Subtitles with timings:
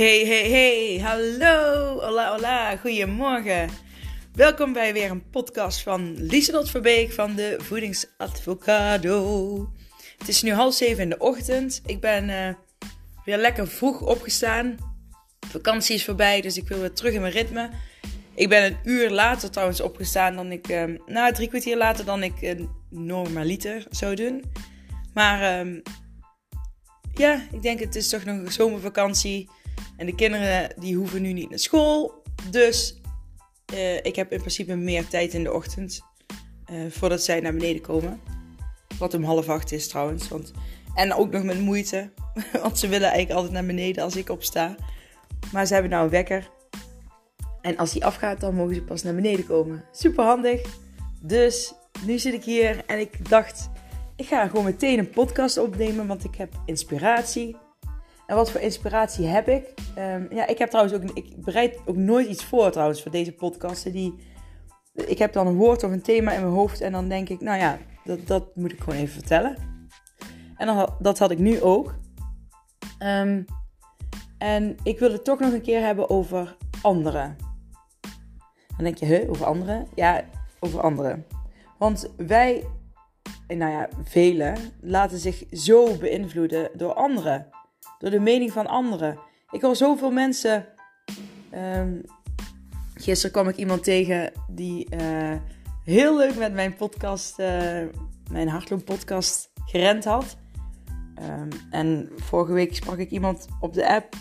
[0.00, 3.70] Hey, hey, hey, hallo, hola, hola, goedemorgen.
[4.32, 9.68] Welkom bij weer een podcast van Lieselot Verbeek van de Voedingsadvocado.
[10.18, 11.82] Het is nu half zeven in de ochtend.
[11.86, 12.48] Ik ben uh,
[13.24, 14.76] weer lekker vroeg opgestaan.
[15.46, 17.70] Vakantie is voorbij, dus ik wil weer terug in mijn ritme.
[18.34, 20.68] Ik ben een uur later trouwens opgestaan dan ik,
[21.06, 22.60] nou drie kwartier later dan ik uh,
[22.90, 24.44] normaliter zou doen.
[25.14, 25.80] Maar uh,
[27.14, 29.48] ja, ik denk het is toch nog een zomervakantie.
[29.96, 32.22] En de kinderen die hoeven nu niet naar school.
[32.50, 33.00] Dus
[33.74, 36.00] uh, ik heb in principe meer tijd in de ochtend.
[36.70, 38.20] Uh, voordat zij naar beneden komen.
[38.98, 40.28] Wat om half acht is trouwens.
[40.28, 40.52] Want,
[40.94, 42.10] en ook nog met moeite.
[42.62, 44.76] Want ze willen eigenlijk altijd naar beneden als ik opsta.
[45.52, 46.50] Maar ze hebben nou een wekker.
[47.60, 49.84] En als die afgaat, dan mogen ze pas naar beneden komen.
[49.92, 50.62] Super handig.
[51.20, 51.72] Dus
[52.06, 53.70] nu zit ik hier en ik dacht,
[54.16, 57.56] ik ga gewoon meteen een podcast opnemen, want ik heb inspiratie.
[58.30, 59.74] En wat voor inspiratie heb ik?
[59.98, 63.32] Um, ja, ik heb trouwens ook, ik bereid ook nooit iets voor trouwens voor deze
[63.32, 63.92] podcasten.
[63.92, 64.14] Die,
[64.94, 67.40] ik heb dan een woord of een thema in mijn hoofd en dan denk ik,
[67.40, 69.56] nou ja, dat, dat moet ik gewoon even vertellen.
[70.56, 71.94] En dan, dat had ik nu ook.
[73.02, 73.44] Um,
[74.38, 77.36] en ik wil het toch nog een keer hebben over anderen.
[78.76, 79.86] Dan denk je, huh, over anderen?
[79.94, 80.24] Ja,
[80.60, 81.26] over anderen.
[81.78, 82.64] Want wij,
[83.46, 87.58] nou ja, velen, laten zich zo beïnvloeden door anderen.
[88.00, 89.18] Door de mening van anderen.
[89.50, 90.66] Ik hoor zoveel mensen.
[91.54, 92.02] Um,
[92.94, 95.36] gisteren kwam ik iemand tegen die uh,
[95.84, 97.82] heel leuk met mijn podcast, uh,
[98.30, 100.36] mijn hardlooppodcast, gerend had.
[101.22, 104.14] Um, en vorige week sprak ik iemand op de app.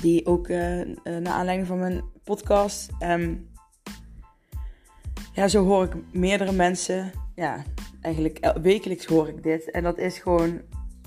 [0.00, 2.90] Die ook uh, naar aanleiding van mijn podcast.
[3.00, 3.50] Um,
[5.32, 7.10] ja, zo hoor ik meerdere mensen.
[7.34, 7.64] Ja,
[8.00, 9.70] eigenlijk wekelijks hoor ik dit.
[9.70, 10.60] En dat is gewoon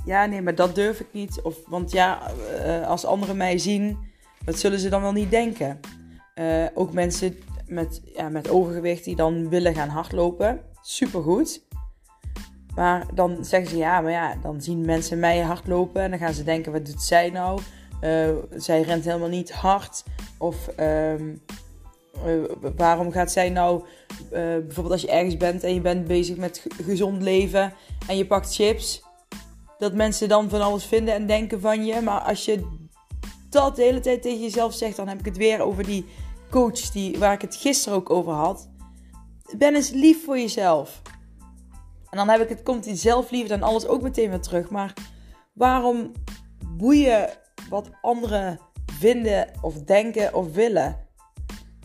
[0.06, 1.42] ja, nee, maar dat durf ik niet.
[1.42, 2.32] Of, want ja,
[2.66, 3.98] uh, als anderen mij zien,
[4.46, 5.80] wat zullen ze dan wel niet denken?
[6.36, 10.62] Uh, ook mensen met, ja, met overgewicht die dan willen gaan hardlopen.
[10.82, 11.64] Supergoed.
[12.76, 16.34] Maar dan zeggen ze ja, maar ja, dan zien mensen mij hardlopen en dan gaan
[16.34, 17.60] ze denken: wat doet zij nou?
[18.02, 20.04] Uh, zij rent helemaal niet hard.
[20.38, 21.14] Of uh,
[22.76, 23.84] waarom gaat zij nou,
[24.30, 27.74] bijvoorbeeld als je ergens bent en je bent bezig met gezond leven
[28.08, 29.04] en je pakt chips
[29.78, 32.02] dat mensen dan van alles vinden en denken van je.
[32.02, 32.86] Maar als je
[33.50, 36.06] dat de hele tijd tegen jezelf zegt, dan heb ik het weer over die
[36.50, 38.70] coach die, waar ik het gisteren ook over had.
[39.58, 41.02] Ben eens lief voor jezelf.
[42.10, 44.70] En dan heb ik het, komt die zelfliefde en alles ook meteen weer terug.
[44.70, 44.94] Maar
[45.54, 46.12] waarom
[46.68, 47.30] boeien
[47.70, 51.04] wat anderen vinden of denken of willen?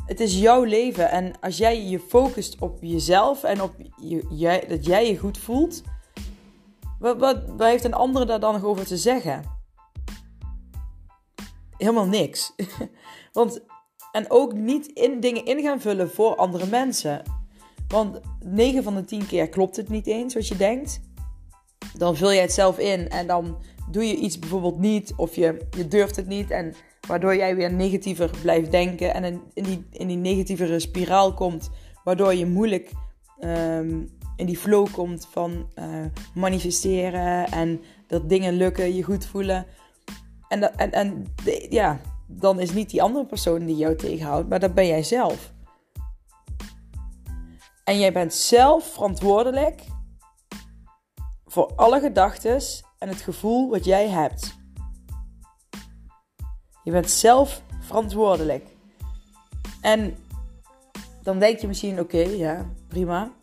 [0.07, 4.65] Het is jouw leven en als jij je focust op jezelf en op je, jij,
[4.69, 5.83] dat jij je goed voelt,
[7.01, 9.43] wat, wat, wat heeft een andere daar dan nog over te zeggen?
[11.77, 12.53] Helemaal niks.
[13.33, 13.61] Want,
[14.13, 17.23] en ook niet in dingen in gaan vullen voor andere mensen.
[17.89, 21.01] Want 9 van de 10 keer klopt het niet eens wat je denkt.
[21.97, 23.59] Dan vul je het zelf in en dan
[23.91, 26.51] doe je iets bijvoorbeeld niet of je, je durft het niet.
[26.51, 26.75] En
[27.09, 29.25] waardoor jij weer negatiever blijft denken en
[29.55, 31.71] in, die, in die negatievere spiraal komt.
[32.05, 32.93] Waardoor je moeilijk
[33.41, 39.67] um, in die flow komt van uh, manifesteren en dat dingen lukken, je goed voelen.
[40.49, 41.27] En, dat, en,
[41.69, 45.53] ja, dan is niet die andere persoon die jou tegenhoudt, maar dat ben jij zelf.
[47.85, 49.83] En jij bent zelf verantwoordelijk
[51.45, 52.61] voor alle gedachten
[52.99, 54.59] en het gevoel wat jij hebt.
[56.85, 58.69] Je bent zelf verantwoordelijk.
[59.81, 60.17] En
[61.23, 63.39] dan denk je misschien: oké, ja, prima.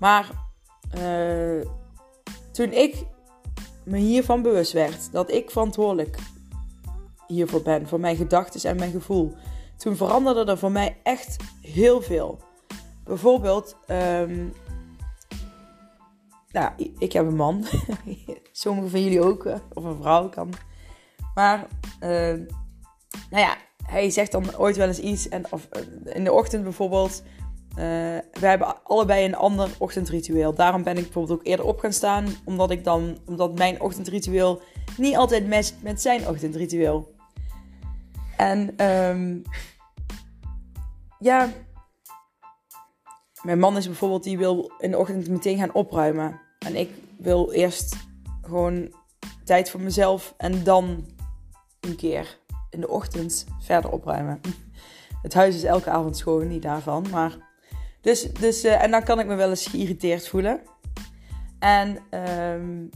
[0.00, 0.30] Maar
[0.98, 1.66] uh,
[2.52, 3.06] toen ik
[3.84, 6.18] me hiervan bewust werd, dat ik verantwoordelijk
[7.26, 9.34] hiervoor ben, voor mijn gedachten en mijn gevoel,
[9.76, 12.38] toen veranderde er voor mij echt heel veel.
[13.04, 14.52] Bijvoorbeeld, um,
[16.50, 17.64] nou, ik heb een man,
[18.52, 20.52] sommigen van jullie ook, of een vrouw kan.
[21.34, 21.66] Maar,
[22.00, 22.46] uh,
[23.30, 23.56] nou ja,
[23.86, 25.68] hij zegt dan ooit wel eens iets, en, of
[26.04, 27.22] in de ochtend bijvoorbeeld,
[27.74, 30.54] we hebben allebei een ander ochtendritueel.
[30.54, 32.26] Daarom ben ik bijvoorbeeld ook eerder op gaan staan.
[32.44, 34.62] Omdat, ik dan, omdat mijn ochtendritueel
[34.96, 37.14] niet altijd matcht met zijn ochtendritueel.
[38.36, 39.42] En um,
[41.18, 41.48] ja,
[43.42, 46.40] mijn man is bijvoorbeeld, die wil in de ochtend meteen gaan opruimen.
[46.58, 47.96] En ik wil eerst
[48.42, 48.94] gewoon
[49.44, 51.06] tijd voor mezelf en dan
[51.80, 52.38] een keer
[52.70, 54.40] in de ochtend verder opruimen.
[55.22, 57.36] Het huis is elke avond schoon, niet daarvan, maar
[58.00, 60.60] dus, dus, uh, en dan kan ik me wel eens geïrriteerd voelen.
[61.58, 61.98] En
[62.54, 62.90] um,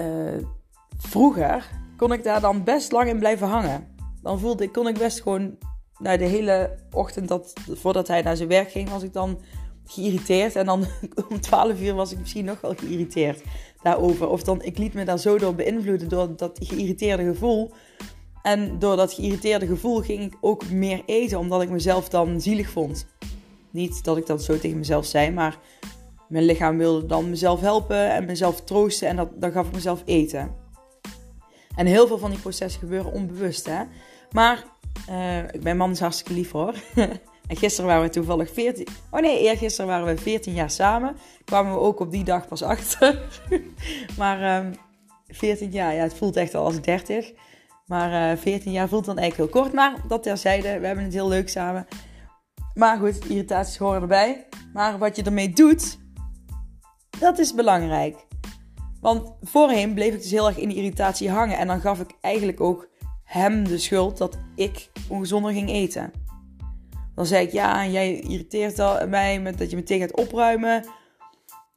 [0.00, 0.44] uh,
[0.98, 3.94] vroeger, kon ik daar dan best lang in blijven hangen.
[4.22, 5.58] Dan voelde ik, kon ik best gewoon,
[5.98, 9.40] nou, de hele ochtend dat, voordat hij naar zijn werk ging, was ik dan
[9.84, 10.56] geïrriteerd.
[10.56, 10.86] En dan
[11.28, 13.42] om 12 uur was ik misschien nog wel geïrriteerd
[13.82, 14.28] daarover.
[14.28, 17.72] Of dan, ik liet me daar zo door beïnvloeden, door dat geïrriteerde gevoel.
[18.46, 22.70] En door dat geïrriteerde gevoel ging ik ook meer eten, omdat ik mezelf dan zielig
[22.70, 23.06] vond.
[23.70, 25.58] Niet dat ik dat zo tegen mezelf zei, maar
[26.28, 30.02] mijn lichaam wilde dan mezelf helpen en mezelf troosten en dat, dan gaf ik mezelf
[30.04, 30.54] eten.
[31.76, 33.82] En heel veel van die processen gebeuren onbewust, hè.
[34.30, 34.64] Maar
[35.10, 36.74] uh, mijn man is hartstikke lief hoor.
[37.48, 38.86] en gisteren waren we toevallig 14...
[39.10, 41.16] Oh nee, eergisteren waren we 14 jaar samen.
[41.44, 43.22] Kwamen we ook op die dag pas achter.
[44.18, 44.74] maar um, ehm,
[45.28, 47.32] 14 jaar, ja, het voelt echt al als 30.
[47.86, 49.74] Maar uh, 14 jaar voelt dan eigenlijk heel kort.
[49.74, 51.86] Maar dat terzijde, we hebben het heel leuk samen.
[52.74, 54.46] Maar goed, irritaties horen erbij.
[54.72, 55.98] Maar wat je ermee doet,
[57.18, 58.26] dat is belangrijk.
[59.00, 61.58] Want voorheen bleef ik dus heel erg in die irritatie hangen.
[61.58, 62.88] En dan gaf ik eigenlijk ook
[63.24, 66.12] hem de schuld dat ik ongezonder ging eten.
[67.14, 70.84] Dan zei ik, ja, jij irriteert mij met dat je meteen gaat opruimen.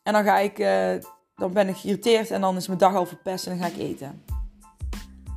[0.04, 0.92] En dan ga ik, uh,
[1.36, 3.82] dan ben ik geïrriteerd en dan is mijn dag al verpest en dan ga ik
[3.82, 4.24] eten.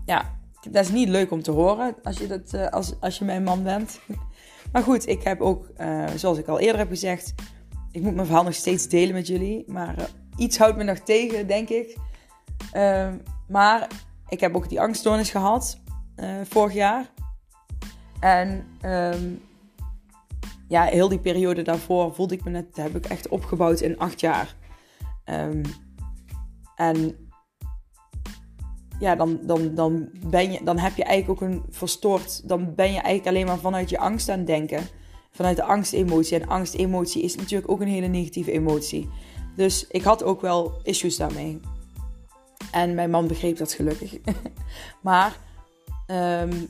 [0.06, 0.40] Ja,
[0.70, 3.42] dat is niet leuk om te horen als je, dat, uh, als, als je mijn
[3.42, 4.00] man bent.
[4.72, 7.34] Maar goed, ik heb ook, uh, zoals ik al eerder heb gezegd,
[7.90, 9.64] ik moet mijn verhaal nog steeds delen met jullie.
[9.66, 10.04] Maar uh,
[10.36, 11.96] iets houdt me nog tegen, denk ik.
[12.74, 13.08] Uh,
[13.48, 13.88] maar
[14.28, 15.80] ik heb ook die angststoornis gehad
[16.42, 17.10] vorig jaar.
[18.20, 19.42] En um,
[20.68, 24.20] ja, heel die periode daarvoor voelde ik me net, heb ik echt opgebouwd in acht
[24.20, 24.54] jaar.
[25.24, 25.62] Um,
[26.76, 27.21] en
[29.02, 32.48] ja, dan, dan, dan, ben je, dan heb je eigenlijk ook een verstoord.
[32.48, 34.82] Dan ben je eigenlijk alleen maar vanuit je angst aan het denken.
[35.30, 36.40] Vanuit de angstemotie.
[36.40, 39.08] En angstemotie is natuurlijk ook een hele negatieve emotie.
[39.56, 41.60] Dus ik had ook wel issues daarmee.
[42.72, 44.18] En mijn man begreep dat gelukkig.
[45.08, 45.36] maar
[46.06, 46.68] um,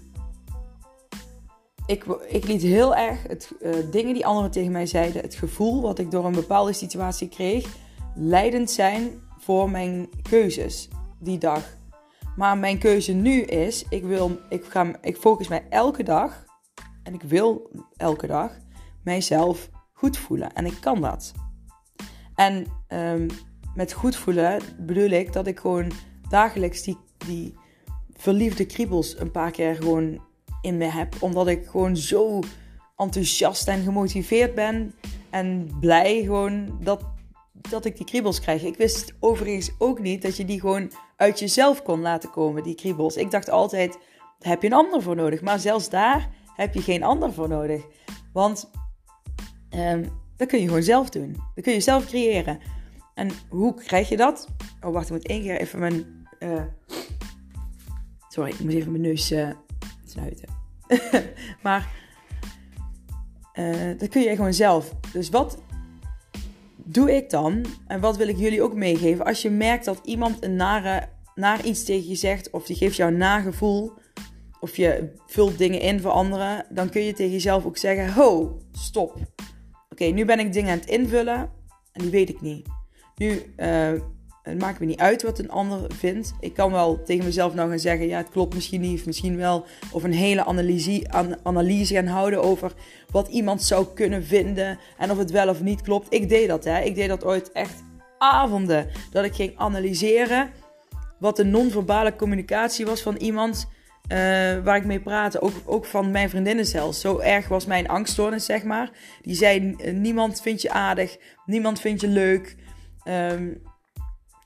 [1.86, 5.82] ik, ik liet heel erg het, uh, dingen die anderen tegen mij zeiden, het gevoel
[5.82, 7.76] wat ik door een bepaalde situatie kreeg,
[8.14, 10.88] leidend zijn voor mijn keuzes
[11.18, 11.80] die dag.
[12.36, 16.44] Maar mijn keuze nu is, ik, wil, ik, ga, ik focus mij elke dag,
[17.02, 18.56] en ik wil elke dag,
[19.04, 20.52] mijzelf goed voelen.
[20.52, 21.32] En ik kan dat.
[22.34, 23.26] En um,
[23.74, 25.90] met goed voelen bedoel ik dat ik gewoon
[26.28, 26.96] dagelijks die,
[27.26, 27.54] die
[28.12, 30.20] verliefde kriebels een paar keer gewoon
[30.60, 31.14] in me heb.
[31.20, 32.40] Omdat ik gewoon zo
[32.96, 34.94] enthousiast en gemotiveerd ben.
[35.30, 37.04] En blij gewoon dat,
[37.52, 38.62] dat ik die kriebels krijg.
[38.62, 40.90] Ik wist overigens ook niet dat je die gewoon
[41.22, 43.16] uit jezelf kon laten komen, die kriebels.
[43.16, 43.92] Ik dacht altijd,
[44.38, 45.40] daar heb je een ander voor nodig.
[45.40, 47.82] Maar zelfs daar heb je geen ander voor nodig.
[48.32, 48.70] Want
[49.70, 51.36] um, dat kun je gewoon zelf doen.
[51.54, 52.58] Dat kun je zelf creëren.
[53.14, 54.48] En hoe krijg je dat?
[54.80, 56.26] Oh, wacht, ik moet één keer even mijn...
[56.38, 56.62] Uh...
[58.28, 59.50] Sorry, ik moet even mijn neus uh,
[60.06, 60.48] snuiten.
[61.62, 61.88] maar
[63.54, 64.92] uh, dat kun je gewoon zelf.
[65.12, 65.58] Dus wat
[66.92, 67.64] doe ik dan?
[67.86, 69.24] En wat wil ik jullie ook meegeven?
[69.24, 72.96] Als je merkt dat iemand een nare, naar iets tegen je zegt, of die geeft
[72.96, 73.92] jou een nagevoel,
[74.60, 78.58] of je vult dingen in voor anderen, dan kun je tegen jezelf ook zeggen: Ho,
[78.72, 79.16] stop.
[79.88, 81.50] Oké, nu ben ik dingen aan het invullen
[81.92, 82.66] en die weet ik niet.
[83.16, 83.92] Nu uh,
[84.42, 86.32] het maakt me niet uit wat een ander vindt.
[86.40, 89.36] Ik kan wel tegen mezelf nou gaan zeggen: ja, het klopt misschien niet, of misschien
[89.36, 89.64] wel.
[89.92, 91.06] Of een hele analyse,
[91.42, 92.72] analyse gaan houden over
[93.10, 96.14] wat iemand zou kunnen vinden en of het wel of niet klopt.
[96.14, 96.80] Ik deed dat, hè.
[96.80, 97.82] Ik deed dat ooit echt
[98.18, 98.88] avonden.
[99.10, 100.50] Dat ik ging analyseren
[101.18, 103.68] wat de non-verbale communicatie was van iemand
[104.08, 104.18] uh,
[104.64, 105.40] waar ik mee praatte.
[105.40, 107.00] Ook, ook van mijn vriendinnen zelfs.
[107.00, 108.90] Zo erg was mijn angststoornis, zeg maar.
[109.22, 112.56] Die zei: niemand vindt je aardig, niemand vindt je leuk.
[113.04, 113.62] Um,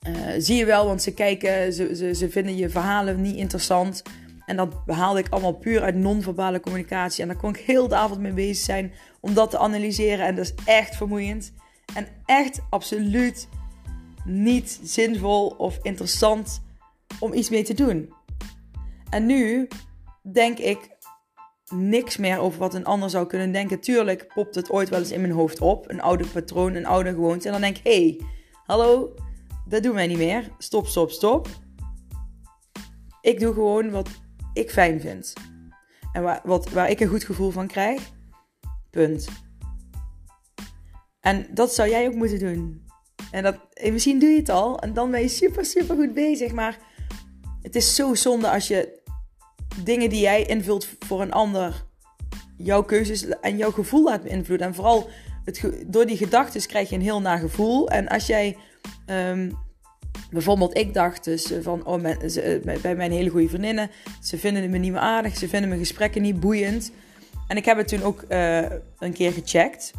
[0.09, 4.03] uh, zie je wel, want ze kijken, ze, ze, ze vinden je verhalen niet interessant.
[4.47, 7.23] En dat behaalde ik allemaal puur uit non-verbale communicatie.
[7.23, 10.27] En daar kon ik heel de avond mee bezig zijn om dat te analyseren.
[10.27, 11.53] En dat is echt vermoeiend.
[11.95, 13.49] En echt absoluut
[14.25, 16.63] niet zinvol of interessant
[17.19, 18.13] om iets mee te doen.
[19.11, 19.69] En nu
[20.33, 20.79] denk ik
[21.75, 23.81] niks meer over wat een ander zou kunnen denken.
[23.81, 25.91] Tuurlijk popt het ooit wel eens in mijn hoofd op.
[25.91, 27.47] Een oude patroon, een oude gewoonte.
[27.47, 28.21] En dan denk ik, hé, hey,
[28.65, 29.15] hallo,
[29.69, 30.51] dat doen wij niet meer.
[30.59, 31.49] Stop, stop, stop.
[33.21, 34.09] Ik doe gewoon wat
[34.53, 35.33] ik fijn vind.
[36.13, 38.03] En waar, wat, waar ik een goed gevoel van krijg.
[38.91, 39.29] Punt.
[41.21, 42.87] En dat zou jij ook moeten doen.
[43.31, 44.79] En, dat, en misschien doe je het al.
[44.79, 46.53] En dan ben je super, super goed bezig.
[46.53, 46.79] Maar
[47.63, 49.03] het is zo zonde als je
[49.83, 51.85] dingen die jij invult voor een ander.
[52.57, 54.67] Jouw keuzes en jouw gevoel laat beïnvloeden.
[54.67, 55.09] En vooral
[55.45, 57.89] het, door die gedachten krijg je een heel nagevoel.
[57.89, 58.57] En als jij
[59.07, 59.53] um,
[60.31, 62.03] bijvoorbeeld, ik dacht dus van, oh,
[62.83, 63.91] bij mijn hele goede vriendinnen,
[64.23, 66.93] ze vinden me niet meer aardig, ze vinden mijn gesprekken niet boeiend.
[67.49, 68.25] En ik heb het toen ook
[68.99, 69.93] een keer gecheckt.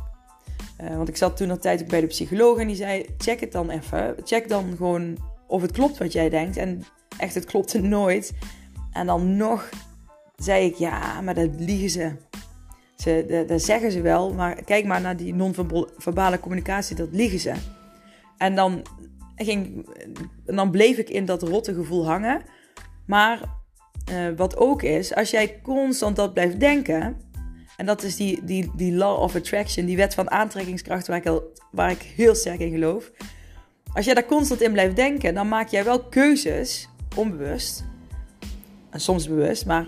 [0.78, 3.70] want ik zat toen nog tijd bij de psycholoog en die zei: check het dan
[3.70, 4.16] even.
[4.24, 6.58] Check dan gewoon of het klopt wat jij denkt.
[6.58, 6.84] En
[7.18, 8.34] echt, het klopte nooit.
[8.92, 9.70] En dan nog
[10.36, 12.12] zei ik, ja, maar dat liegen ze.
[12.96, 17.54] ze dat, zeggen ze wel, maar kijk maar naar die non-verbale communicatie, dat liegen ze.
[18.38, 18.82] En dan,
[19.46, 19.90] ging,
[20.46, 22.42] dan bleef ik in dat rotte gevoel hangen.
[23.06, 23.42] Maar
[24.12, 27.22] uh, wat ook is, als jij constant dat blijft denken,
[27.78, 31.28] en dat is die, die, die law of attraction, die wet van aantrekkingskracht waar ik,
[31.28, 33.12] al, waar ik heel sterk in geloof.
[33.94, 37.86] Als jij daar constant in blijft denken, dan maak jij wel keuzes, onbewust,
[38.90, 39.88] en soms bewust, maar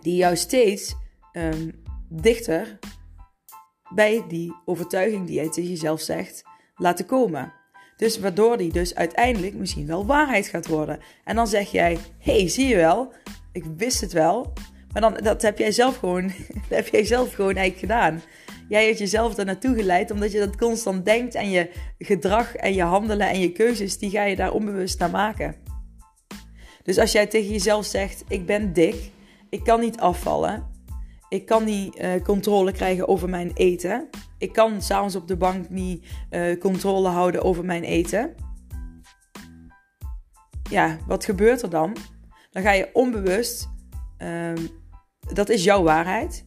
[0.00, 0.96] die jou steeds
[1.32, 2.78] um, dichter
[3.94, 6.44] bij die overtuiging die jij tegen jezelf zegt
[6.76, 7.52] laten komen.
[7.96, 10.98] Dus waardoor die dus uiteindelijk misschien wel waarheid gaat worden.
[11.24, 13.12] En dan zeg jij: hey, zie je wel,
[13.52, 14.52] ik wist het wel.
[14.92, 16.22] Maar dan, dat heb jij zelf gewoon,
[16.68, 18.22] dat heb jij zelf gewoon eigenlijk gedaan.
[18.68, 22.74] Jij hebt jezelf er naartoe geleid omdat je dat constant denkt en je gedrag en
[22.74, 25.56] je handelen en je keuzes, die ga je daar onbewust naar maken.
[26.82, 29.10] Dus als jij tegen jezelf zegt: Ik ben dik,
[29.50, 30.75] ik kan niet afvallen,
[31.28, 35.68] ik kan niet uh, controle krijgen over mijn eten, ik kan s'avonds op de bank
[35.68, 38.34] niet uh, controle houden over mijn eten.
[40.70, 41.96] Ja, wat gebeurt er dan?
[42.50, 43.68] Dan ga je onbewust,
[44.18, 44.52] uh,
[45.32, 46.44] dat is jouw waarheid.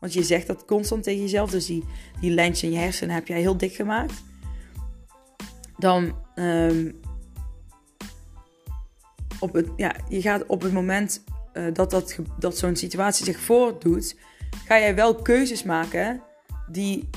[0.00, 1.50] Want je zegt dat constant tegen jezelf.
[1.50, 1.84] Dus die,
[2.20, 4.22] die in je hersenen heb jij heel dik gemaakt.
[5.76, 7.00] Dan um,
[9.40, 11.24] op het, ja, je gaat op het moment
[11.56, 14.16] uh, dat, dat, dat zo'n situatie zich voordoet,
[14.66, 16.22] ga jij wel keuzes maken
[16.70, 17.08] die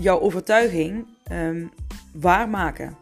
[0.00, 1.70] jouw overtuiging um,
[2.12, 2.96] waarmaken.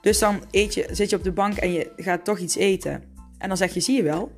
[0.00, 3.02] Dus dan eet je, zit je op de bank en je gaat toch iets eten.
[3.38, 4.32] En dan zeg je, zie je wel,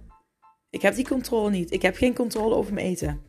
[0.71, 1.73] ik heb die controle niet.
[1.73, 3.21] Ik heb geen controle over mijn eten.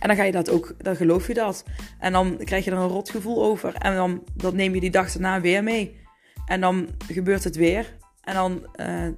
[0.00, 1.64] En dan ga je dat ook, dan geloof je dat.
[1.98, 3.74] En dan krijg je er een rot gevoel over.
[3.74, 6.00] En dan neem je die dag daarna weer mee.
[6.46, 7.96] En dan gebeurt het weer.
[8.20, 9.08] En dan uh,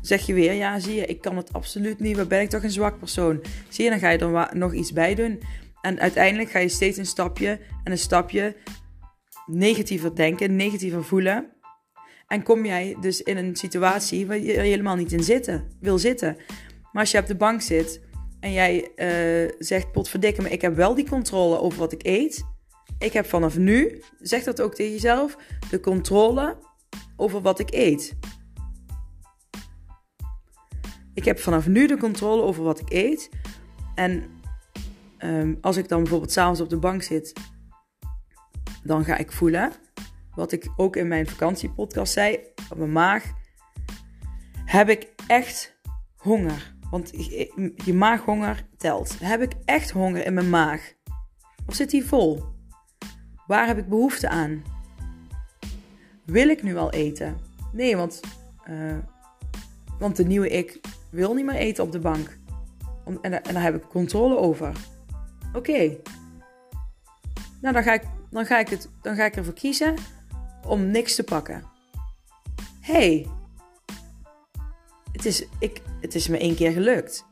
[0.00, 2.16] zeg je weer, ja zie je, ik kan het absoluut niet.
[2.16, 3.42] Wat ben ik toch een zwak persoon.
[3.68, 5.42] Zie je, dan ga je er nog iets bij doen.
[5.80, 8.56] En uiteindelijk ga je steeds een stapje en een stapje
[9.46, 11.52] negatiever denken, negatiever voelen.
[12.26, 16.36] En kom jij dus in een situatie waar je helemaal niet in zitten, wil zitten.
[16.92, 18.00] Maar als je op de bank zit
[18.40, 22.44] en jij uh, zegt, potverdikke me, ik heb wel die controle over wat ik eet.
[22.98, 25.36] Ik heb vanaf nu, zeg dat ook tegen jezelf,
[25.70, 26.56] de controle
[27.16, 28.16] over wat ik eet.
[31.18, 33.30] Ik heb vanaf nu de controle over wat ik eet.
[33.94, 34.24] En
[35.18, 37.32] um, als ik dan bijvoorbeeld s'avonds op de bank zit,
[38.82, 39.72] dan ga ik voelen,
[40.34, 42.38] wat ik ook in mijn vakantiepodcast zei,
[42.70, 43.24] op mijn maag,
[44.64, 45.78] heb ik echt
[46.16, 46.74] honger.
[46.90, 47.10] Want
[47.84, 49.18] je maaghonger telt.
[49.18, 50.92] Heb ik echt honger in mijn maag?
[51.66, 52.44] Of zit die vol?
[53.46, 54.62] Waar heb ik behoefte aan?
[56.24, 57.38] Wil ik nu al eten?
[57.72, 58.20] Nee, want,
[58.70, 58.98] uh,
[59.98, 62.38] want de nieuwe ik wil niet meer eten op de bank.
[63.04, 64.72] Om, en, daar heb ik controle over.
[65.52, 65.96] Oké.
[67.60, 69.94] Nou, dan ga, ik, dan, ga ik het, dan ga ik ervoor kiezen
[70.66, 71.64] om niks te pakken.
[72.80, 73.26] hey,
[75.12, 77.26] het is, ik, het is me één keer gelukt.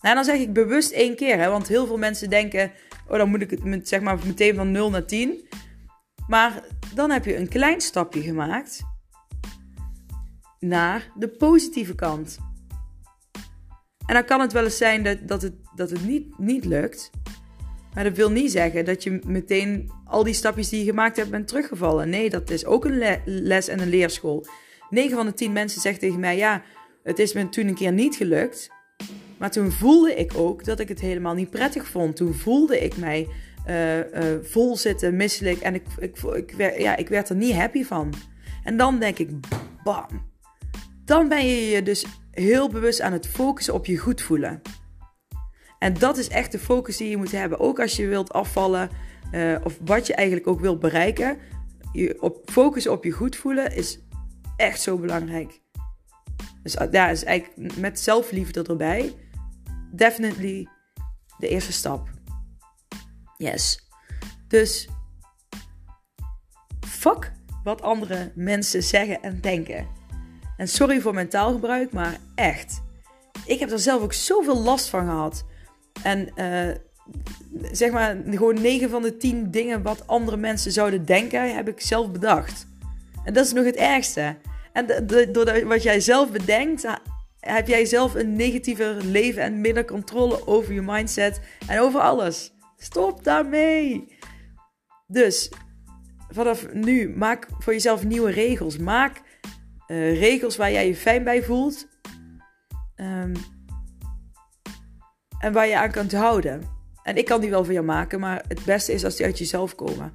[0.00, 2.72] Nou, dan zeg ik bewust één keer, hè, want heel veel mensen denken:
[3.08, 5.48] oh, dan moet ik het zeg maar meteen van 0 naar 10.
[6.26, 8.82] Maar dan heb je een klein stapje gemaakt
[10.60, 12.38] naar de positieve kant.
[14.06, 17.10] En dan kan het wel eens zijn dat, dat het, dat het niet, niet lukt.
[17.94, 21.30] Maar dat wil niet zeggen dat je meteen al die stapjes die je gemaakt hebt
[21.30, 22.08] bent teruggevallen.
[22.08, 24.46] Nee, dat is ook een les en een leerschool.
[24.90, 26.62] 9 van de 10 mensen zegt tegen mij: Ja,
[27.02, 28.70] het is me toen een keer niet gelukt.
[29.38, 32.16] Maar toen voelde ik ook dat ik het helemaal niet prettig vond.
[32.16, 33.28] Toen voelde ik mij
[33.68, 34.04] uh, uh,
[34.42, 35.60] vol zitten, misselijk.
[35.60, 38.12] En ik, ik, ik, ja, ik werd er niet happy van.
[38.64, 39.30] En dan denk ik:
[39.84, 40.27] bam.
[41.08, 44.62] Dan ben je je dus heel bewust aan het focussen op je goed voelen.
[45.78, 47.60] En dat is echt de focus die je moet hebben.
[47.60, 48.90] Ook als je wilt afvallen
[49.32, 51.38] uh, of wat je eigenlijk ook wilt bereiken.
[51.92, 53.98] Je op, focussen op je goed voelen is
[54.56, 55.60] echt zo belangrijk.
[56.62, 59.14] Dus daar ja, is eigenlijk met zelfliefde erbij.
[59.92, 60.68] Definitely
[61.38, 62.08] de eerste stap.
[63.36, 63.88] Yes.
[64.48, 64.88] Dus
[66.86, 69.97] fuck wat andere mensen zeggen en denken.
[70.58, 72.82] En sorry voor mijn taalgebruik, maar echt.
[73.46, 75.44] Ik heb er zelf ook zoveel last van gehad.
[76.02, 76.74] En uh,
[77.72, 81.80] zeg maar, gewoon 9 van de 10 dingen wat andere mensen zouden denken, heb ik
[81.80, 82.66] zelf bedacht.
[83.24, 84.36] En dat is nog het ergste.
[84.72, 86.86] En door wat jij zelf bedenkt,
[87.40, 92.52] heb jij zelf een negatiever leven en minder controle over je mindset en over alles.
[92.76, 94.16] Stop daarmee.
[95.06, 95.50] Dus
[96.28, 98.78] vanaf nu, maak voor jezelf nieuwe regels.
[98.78, 99.20] Maak
[99.88, 101.88] uh, regels waar jij je fijn bij voelt.
[102.96, 103.32] Um,
[105.38, 106.62] en waar je aan kunt houden.
[107.02, 109.38] En ik kan die wel voor jou maken, maar het beste is als die uit
[109.38, 110.12] jezelf komen.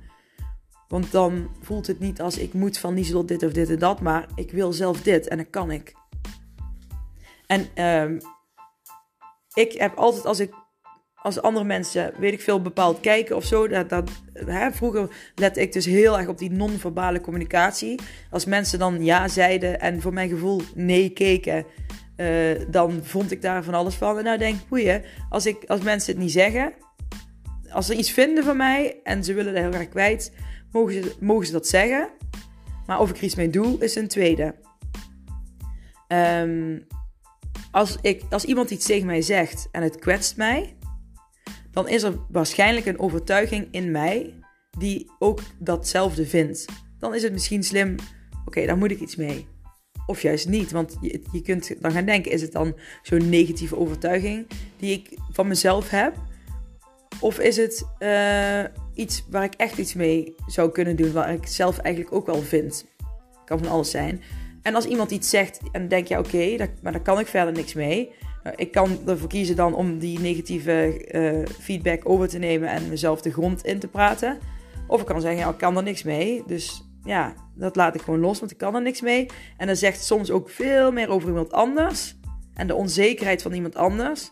[0.88, 4.02] Want dan voelt het niet als ik moet van Nieselot dit of dit en dat,
[4.02, 5.94] maar ik wil zelf dit en dat kan ik.
[7.48, 8.20] En um,
[9.54, 10.54] ik heb altijd als ik
[11.24, 13.68] als andere mensen, weet ik veel, bepaald kijken of zo.
[13.68, 18.00] Dat, dat, hè, vroeger lette ik dus heel erg op die non-verbale communicatie.
[18.32, 21.66] Als mensen dan ja zeiden en voor mijn gevoel nee keken,
[22.18, 24.18] uh, dan vond ik daar van alles van.
[24.18, 26.74] En nou denk ik, als, ik, als mensen het niet zeggen,
[27.70, 30.32] als ze iets vinden van mij en ze willen dat heel erg kwijt,
[30.72, 32.10] mogen ze, mogen ze dat zeggen.
[32.86, 34.56] Maar of ik er iets mee doe, is een tweede.
[36.08, 36.88] Um,
[37.72, 40.76] als, ik, als iemand iets tegen mij zegt en het kwetst mij,
[41.74, 44.34] dan is er waarschijnlijk een overtuiging in mij
[44.78, 46.66] die ook datzelfde vindt.
[47.00, 47.96] Dan is het misschien slim,
[48.46, 49.48] oké, daar moet ik iets mee.
[50.06, 50.98] Of juist niet, want
[51.32, 55.90] je, kunt dan gaan denken, is het dan zo'n negatieve overtuiging die ik van mezelf
[55.90, 56.16] heb?
[57.20, 58.64] Of is het uh,
[58.94, 62.42] iets waar ik echt iets mee zou kunnen doen, waar ik zelf eigenlijk ook wel
[62.42, 62.86] vind?
[63.46, 64.22] Kan van alles zijn.
[64.62, 67.54] En als iemand iets zegt en denk je, oké, okay, maar daar kan ik verder
[67.54, 68.12] niks mee.
[68.44, 72.90] Nou, ik kan ervoor kiezen dan om die negatieve uh, feedback over te nemen en
[72.90, 74.38] mezelf de grond in te praten.
[74.88, 76.44] Of ik kan zeggen, ja, ik kan er niks mee.
[76.48, 79.26] Dus ja, dat laat ik gewoon los, want ik kan er niks mee.
[79.58, 82.16] En dat zegt soms ook veel meer over iemand anders
[82.54, 84.32] en de onzekerheid van iemand anders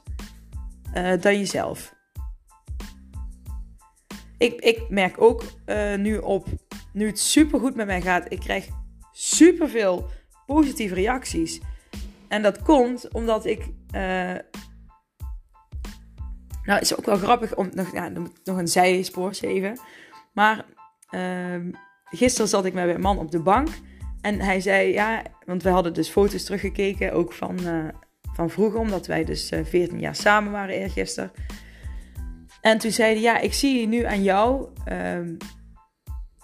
[0.93, 1.95] uh, dan jezelf.
[4.37, 5.43] Ik, ik merk ook
[5.97, 6.47] nu op,
[6.93, 8.67] nu het super goed met mij gaat, ik krijg
[9.11, 10.09] super veel
[10.45, 11.61] positieve reacties.
[12.31, 13.59] En dat komt omdat ik.
[13.95, 14.35] Uh,
[16.63, 18.09] nou, is ook wel grappig om nog, ja,
[18.43, 19.79] nog een zijspoor even.
[20.33, 20.65] Maar
[21.11, 21.73] uh,
[22.05, 23.67] gisteren zat ik met mijn man op de bank.
[24.21, 27.87] En hij zei, ja, want we hadden dus foto's teruggekeken, ook van, uh,
[28.33, 31.31] van vroeger, omdat wij dus 14 jaar samen waren eergisteren.
[32.61, 34.69] En toen zei hij, ja, ik zie nu aan jou.
[34.87, 35.37] Uh,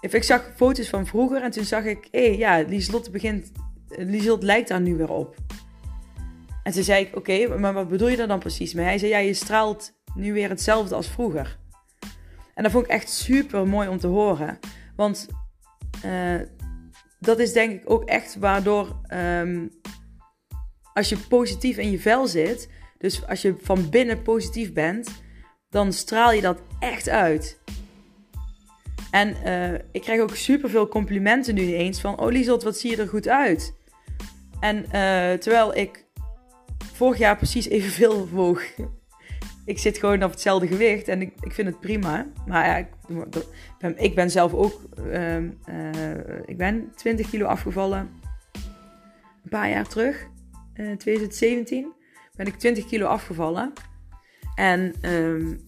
[0.00, 3.52] ik zag foto's van vroeger en toen zag ik, hé, hey, ja, Lieselotte begint
[3.88, 5.36] Lieselt lijkt daar nu weer op.
[6.68, 8.84] En toen zei ik, oké, maar wat bedoel je daar dan precies mee?
[8.84, 11.58] Hij zei, ja, je straalt nu weer hetzelfde als vroeger.
[12.54, 14.58] En dat vond ik echt super mooi om te horen.
[14.96, 15.26] Want
[16.04, 16.40] uh,
[17.20, 19.70] dat is denk ik ook echt waardoor um,
[20.92, 25.10] als je positief in je vel zit, dus als je van binnen positief bent,
[25.70, 27.58] dan straal je dat echt uit.
[29.10, 32.90] En uh, ik krijg ook super veel complimenten nu eens van, oh Lieselt, wat zie
[32.90, 33.76] je er goed uit.
[34.60, 36.06] En uh, terwijl ik
[36.92, 38.62] vorig jaar precies evenveel woog.
[39.64, 42.26] ik zit gewoon op hetzelfde gewicht en ik, ik vind het prima.
[42.46, 42.86] Maar ja, ik,
[43.78, 44.80] ben, ik ben zelf ook.
[44.98, 45.50] Uh, uh,
[46.46, 48.10] ik ben 20 kilo afgevallen.
[49.42, 50.26] Een paar jaar terug.
[50.74, 51.92] In 2017
[52.36, 53.72] ben ik 20 kilo afgevallen.
[54.54, 55.60] En um,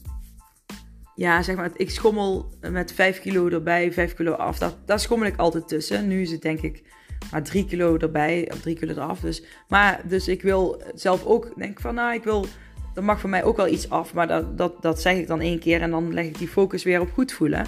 [1.14, 4.58] ja, zeg maar, ik schommel met 5 kilo erbij, 5 kilo af.
[4.58, 6.08] Daar, daar schommel ik altijd tussen.
[6.08, 6.82] Nu is het denk ik
[7.30, 9.20] maar drie kilo erbij of drie kilo eraf.
[9.20, 12.46] Dus, maar, dus ik wil zelf ook denk van, nou, ik wil,
[12.94, 14.14] er mag voor mij ook wel iets af.
[14.14, 16.82] Maar dat, dat, dat zeg ik dan één keer en dan leg ik die focus
[16.82, 17.66] weer op goed voelen.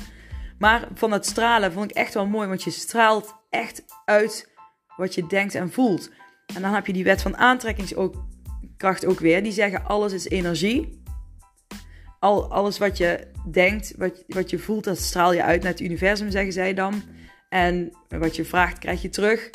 [0.58, 4.50] Maar van het stralen vond ik echt wel mooi, want je straalt echt uit
[4.96, 6.10] wat je denkt en voelt.
[6.54, 9.42] En dan heb je die wet van aantrekkingskracht ook weer.
[9.42, 11.02] Die zeggen alles is energie.
[12.18, 15.80] Al, alles wat je denkt, wat, wat je voelt, dat straal je uit naar het
[15.80, 17.02] universum, zeggen zij dan.
[17.52, 19.50] En wat je vraagt, krijg je terug.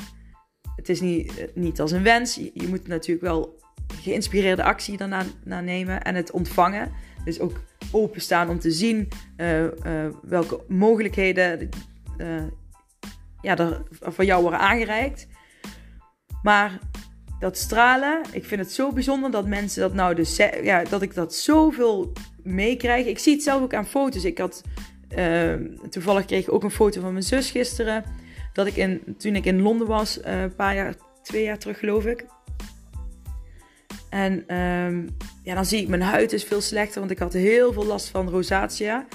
[0.76, 2.36] Het is niet, niet als een wens.
[2.36, 3.60] Je, moet natuurlijk wel
[4.02, 5.26] geïnspireerde actie daarna
[5.62, 6.92] nemen en het ontvangen.
[7.24, 9.08] Dus ook openstaan om te zien
[9.38, 9.70] uh, uh,
[10.22, 11.70] welke mogelijkheden
[12.18, 12.44] uh,
[13.42, 15.28] ja, er voor jou worden aangereikt.
[16.44, 16.80] Maar
[17.40, 21.14] dat stralen, ik vind het zo bijzonder dat mensen dat nou dus ja, dat ik
[21.14, 23.06] dat zoveel meekrijg.
[23.06, 24.26] Ik zie het zelf ook aan foto's.
[24.26, 24.64] Ik had
[25.10, 28.04] Ehm, toevallig kreeg ik ook een foto van mijn zus gisteren.
[28.54, 31.80] Dat ik in, toen ik in Londen was, uh, een paar jaar, twee jaar terug
[31.80, 32.26] geloof ik.
[34.10, 37.74] En um, ja, dan zie ik mijn huid is veel slechter, want ik had heel
[37.74, 39.06] veel last van rosacea.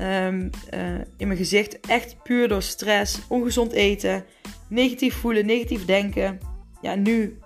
[0.00, 1.80] Um, uh, in mijn gezicht.
[1.80, 4.24] Echt puur door stress, ongezond eten,
[4.68, 6.38] negatief voelen, negatief denken.
[6.80, 7.38] Ja, nu.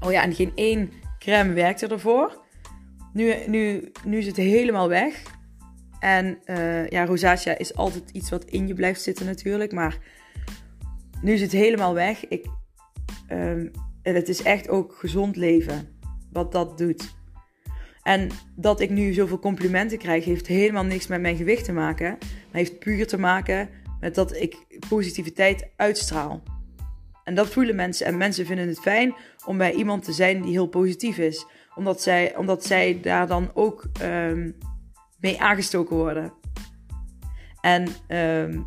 [0.00, 2.44] Oh ja, en geen één crème werkte ervoor.
[3.12, 5.22] Nu, nu, nu is het helemaal weg.
[6.00, 9.72] En uh, ja, rosacea is altijd iets wat in je blijft zitten natuurlijk.
[9.72, 9.98] Maar
[11.22, 12.28] nu is het helemaal weg.
[12.28, 12.46] Ik,
[13.32, 13.70] um,
[14.02, 15.88] en het is echt ook gezond leven
[16.32, 17.14] wat dat doet.
[18.02, 22.08] En dat ik nu zoveel complimenten krijg, heeft helemaal niks met mijn gewicht te maken.
[22.10, 23.68] Maar heeft puur te maken
[24.00, 24.56] met dat ik
[24.88, 26.42] positiviteit uitstraal.
[27.24, 28.06] En dat voelen mensen.
[28.06, 31.46] En mensen vinden het fijn om bij iemand te zijn die heel positief is.
[31.74, 34.56] Omdat zij, omdat zij daar dan ook um,
[35.20, 36.32] mee aangestoken worden.
[37.60, 38.66] En um,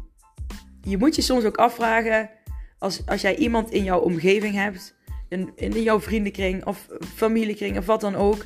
[0.81, 2.29] je moet je soms ook afvragen,
[2.77, 4.97] als, als jij iemand in jouw omgeving hebt,
[5.29, 8.45] in, in jouw vriendenkring of familiekring of wat dan ook,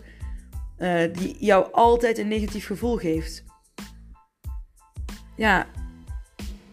[0.78, 3.44] uh, die jou altijd een negatief gevoel geeft.
[5.36, 5.68] Ja,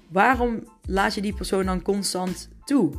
[0.08, 2.92] waarom laat je die persoon dan constant toe?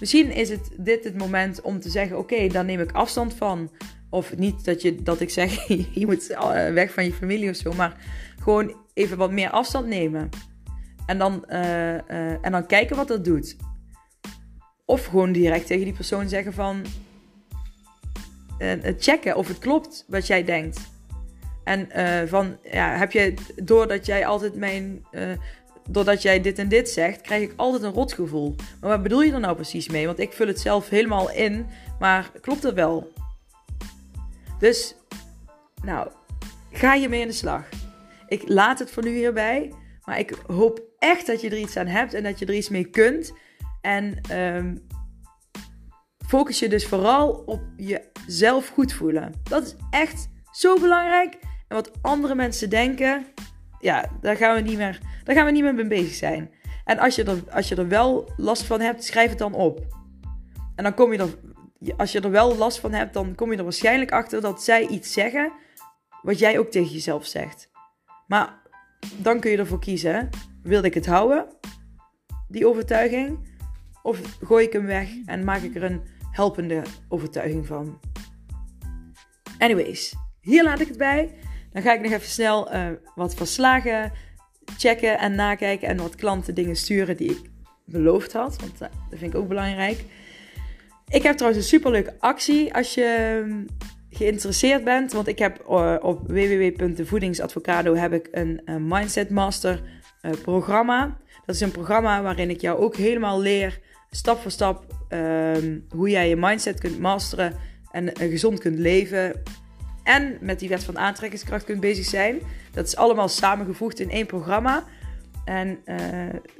[0.00, 3.70] Misschien is het dit het moment om te zeggen: Oké, dan neem ik afstand van.
[4.12, 5.66] Of niet dat, je, dat ik zeg:
[6.00, 7.72] Je moet eh, weg van je familie of zo.
[7.72, 7.96] Maar
[8.40, 10.28] gewoon even wat meer afstand nemen.
[11.06, 13.56] En dan, uh, uh, en dan kijken wat dat doet.
[14.84, 16.84] Of gewoon direct tegen die persoon zeggen van...
[18.98, 20.90] checken of het klopt wat jij denkt.
[21.64, 21.88] En
[22.28, 25.06] van, ja, heb je, doordat jij altijd mijn,
[25.88, 28.54] doordat jij dit en dit zegt, krijg ik altijd een rotgevoel.
[28.80, 30.06] Maar wat bedoel je er nou precies mee?
[30.06, 31.66] Want ik vul het zelf helemaal in,
[31.98, 33.11] maar klopt het wel?
[34.62, 34.94] Dus,
[35.84, 36.08] nou,
[36.70, 37.68] ga je mee in de slag.
[38.26, 39.72] Ik laat het voor nu hierbij.
[40.04, 42.68] Maar ik hoop echt dat je er iets aan hebt en dat je er iets
[42.68, 43.32] mee kunt.
[43.80, 44.86] En um,
[46.26, 49.32] focus je dus vooral op jezelf goed voelen.
[49.42, 51.34] Dat is echt zo belangrijk.
[51.68, 53.26] En wat andere mensen denken,
[53.80, 56.50] ja, daar gaan we niet meer, daar gaan we niet meer mee bezig zijn.
[56.84, 59.86] En als je, er, als je er wel last van hebt, schrijf het dan op.
[60.74, 61.38] En dan kom je er,
[61.96, 64.86] als je er wel last van hebt, dan kom je er waarschijnlijk achter dat zij
[64.86, 65.52] iets zeggen
[66.22, 67.70] wat jij ook tegen jezelf zegt.
[68.26, 68.62] Maar
[69.16, 70.28] dan kun je ervoor kiezen.
[70.62, 71.46] Wil ik het houden,
[72.48, 73.50] die overtuiging?
[74.02, 78.00] Of gooi ik hem weg en maak ik er een helpende overtuiging van?
[79.58, 81.34] Anyways, hier laat ik het bij.
[81.72, 84.12] Dan ga ik nog even snel uh, wat verslagen
[84.76, 85.88] checken en nakijken.
[85.88, 87.50] En wat klanten dingen sturen die ik
[87.84, 88.60] beloofd had.
[88.60, 90.04] Want uh, dat vind ik ook belangrijk.
[91.12, 92.74] Ik heb trouwens een superleuke actie.
[92.74, 93.44] Als je
[94.10, 99.82] geïnteresseerd bent, want ik heb uh, op www.voedingsadvocado heb ik een, een Mindset Master
[100.22, 101.16] uh, programma.
[101.46, 105.52] Dat is een programma waarin ik jou ook helemaal leer, stap voor stap, uh,
[105.88, 107.54] hoe jij je mindset kunt masteren
[107.90, 109.42] en gezond kunt leven.
[110.02, 112.38] En met die wet van aantrekkingskracht kunt bezig zijn.
[112.72, 114.84] Dat is allemaal samengevoegd in één programma.
[115.44, 115.78] En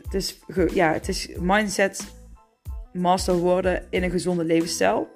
[0.03, 0.39] het, is,
[0.73, 2.05] ja, het is mindset
[2.93, 5.09] master worden in een gezonde levensstijl.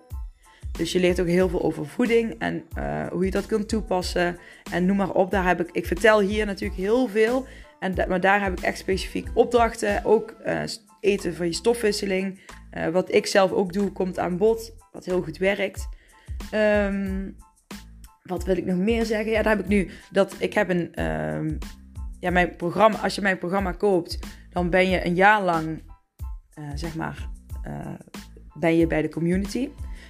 [0.76, 4.38] Dus je leert ook heel veel over voeding en uh, hoe je dat kunt toepassen.
[4.72, 5.30] En noem maar op.
[5.30, 7.46] Daar heb ik, ik vertel hier natuurlijk heel veel.
[7.78, 10.04] En maar daar heb ik echt specifiek opdrachten.
[10.04, 10.62] Ook uh,
[11.00, 12.40] eten van je stofwisseling.
[12.72, 14.74] Uh, wat ik zelf ook doe, komt aan bod.
[14.92, 15.88] Wat heel goed werkt.
[16.54, 17.36] Um,
[18.22, 19.32] wat wil ik nog meer zeggen?
[19.32, 19.90] Ja, daar heb ik nu.
[20.10, 21.04] Dat ik heb een.
[21.04, 21.58] Um,
[22.20, 22.98] ja, mijn programma.
[22.98, 24.18] Als je mijn programma koopt,
[24.50, 25.82] dan ben je een jaar lang.
[26.74, 27.35] zeg maar.
[28.54, 29.68] Ben je bij de community.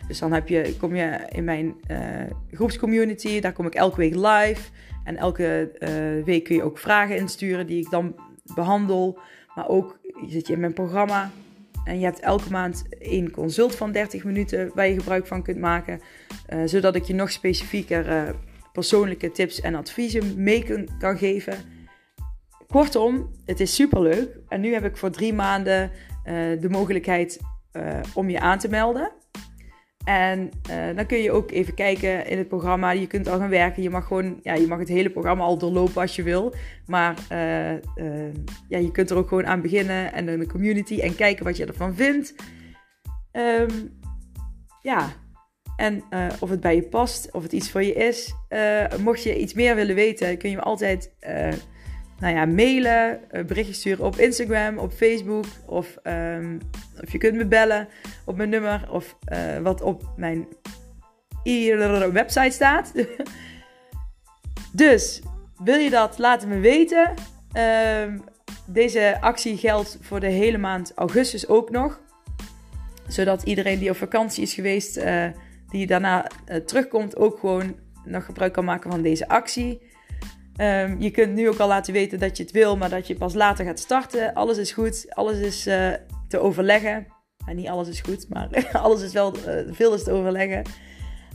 [0.09, 1.99] Dus dan heb je, kom je in mijn uh,
[2.51, 3.41] groepscommunity.
[3.41, 4.71] Daar kom ik elke week live.
[5.05, 8.15] En elke uh, week kun je ook vragen insturen die ik dan
[8.55, 9.19] behandel.
[9.55, 11.31] Maar ook zit je in mijn programma.
[11.85, 15.59] En je hebt elke maand één consult van 30 minuten waar je gebruik van kunt
[15.59, 16.01] maken.
[16.65, 18.35] Zodat ik je nog specifieker
[18.73, 21.55] persoonlijke tips en adviezen mee kun, kan geven.
[22.69, 24.39] Kortom, het is super leuk.
[24.49, 25.91] En nu heb ik voor drie maanden
[26.61, 27.41] de mogelijkheid
[28.15, 29.13] om je aan te melden.
[30.05, 32.91] En uh, dan kun je ook even kijken in het programma.
[32.91, 33.83] Je kunt al gaan werken.
[33.83, 36.55] Je mag gewoon, ja, je mag het hele programma al doorlopen als je wil.
[36.87, 37.17] Maar
[38.69, 41.57] ja, je kunt er ook gewoon aan beginnen en in de community en kijken wat
[41.57, 42.35] je ervan vindt.
[43.33, 43.99] Um,
[44.83, 45.09] ja,
[45.77, 46.03] en
[46.41, 48.35] of het bij je past, of het iets voor je is.
[49.01, 51.15] mocht je iets meer willen weten, kun je me altijd
[52.19, 55.45] nou ja, mailen, berichtjes sturen op Instagram, op Facebook.
[55.67, 56.59] Of, um,
[57.03, 57.89] of je kunt me bellen
[58.25, 58.87] op mijn nummer.
[58.91, 60.47] Of uh, wat op mijn
[62.13, 62.93] website staat.
[64.73, 65.23] dus
[65.65, 67.15] wil je dat, laat het me weten.
[68.03, 68.25] Um,
[68.67, 72.01] deze actie geldt voor de hele maand augustus ook nog.
[73.09, 75.27] Zodat iedereen die op vakantie is geweest, uh,
[75.69, 76.27] die daarna
[76.65, 79.95] terugkomt, ook gewoon nog gebruik kan maken van deze actie.
[80.61, 83.15] Um, je kunt nu ook al laten weten dat je het wil, maar dat je
[83.15, 84.35] pas later gaat starten.
[84.35, 85.93] Alles is goed, alles is uh,
[86.29, 87.07] te overleggen.
[87.53, 88.49] niet alles is goed, maar
[88.83, 90.63] alles is wel, uh, veel te overleggen.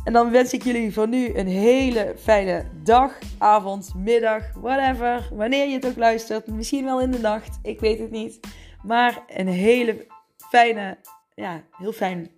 [0.03, 5.27] En dan wens ik jullie voor nu een hele fijne dag, avond, middag, whatever.
[5.31, 6.47] Wanneer je het ook luistert.
[6.47, 7.60] Misschien wel in de nacht.
[7.62, 8.39] Ik weet het niet.
[8.84, 10.07] Maar een hele
[10.38, 10.97] fijne,
[11.36, 12.31] ja, heel fijn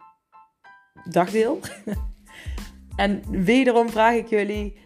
[1.10, 1.60] dagdeel.
[2.96, 4.82] en wederom vraag ik jullie.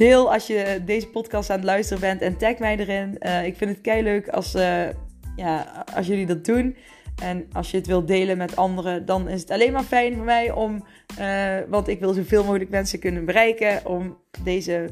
[0.00, 3.16] Deel als je deze podcast aan het luisteren bent en tag mij erin.
[3.20, 4.88] Uh, ik vind het kei leuk als, uh,
[5.36, 6.76] ja, als jullie dat doen.
[7.22, 10.24] En als je het wilt delen met anderen, dan is het alleen maar fijn voor
[10.24, 10.84] mij om,
[11.20, 14.90] uh, want ik wil zoveel mogelijk mensen kunnen bereiken om deze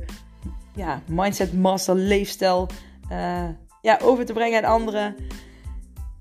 [0.74, 2.68] ja, mindset master leefstijl
[3.82, 5.14] ja, over te brengen aan anderen.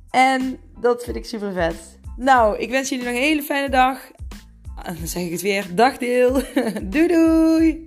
[0.09, 1.99] En dat vind ik super vet.
[2.17, 4.11] Nou, ik wens jullie nog een hele fijne dag.
[4.83, 5.65] Dan zeg ik het weer.
[5.75, 6.33] Dagdeel.
[6.83, 7.86] doei doei.